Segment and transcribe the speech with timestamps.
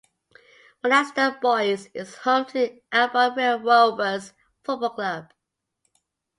[0.83, 5.31] Monasterboice is home to Albion Rovers Football Club.